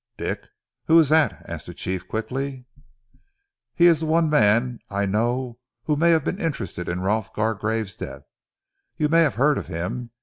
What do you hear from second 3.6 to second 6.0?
"He is the one man I know who